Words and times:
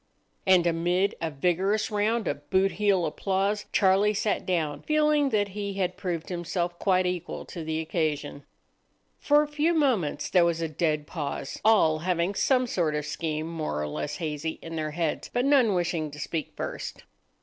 And 0.47 0.65
amid 0.65 1.13
a 1.21 1.29
vigorous 1.29 1.91
round 1.91 2.27
of 2.27 2.49
boot 2.49 2.71
heel 2.71 3.05
applause 3.05 3.67
Charlie 3.71 4.15
sat 4.15 4.47
down, 4.47 4.81
feeling 4.81 5.29
that 5.29 5.49
he 5.49 5.73
had 5.75 5.95
proved 5.95 6.29
himself 6.29 6.79
quite 6.79 7.05
equal 7.05 7.45
to 7.45 7.63
the 7.63 7.79
occasion. 7.79 8.43
For 9.19 9.43
a 9.43 9.47
few 9.47 9.75
moments 9.75 10.27
there 10.31 10.43
was 10.43 10.59
a 10.59 10.67
dead 10.67 11.05
pause, 11.05 11.61
all 11.63 11.99
having 11.99 12.33
some 12.33 12.65
sort 12.65 12.95
of 12.95 13.01
a 13.05 13.07
scheme, 13.07 13.45
more 13.47 13.79
or 13.79 13.87
less 13.87 14.15
hazy, 14.17 14.57
in 14.63 14.75
their 14.75 14.89
heads, 14.89 15.29
but 15.31 15.45
none 15.45 15.75
wishing 15.75 16.09
to 16.09 16.19
speak 16.19 16.53
first. 16.57 17.03